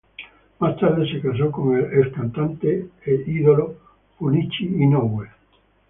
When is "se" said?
1.11-1.21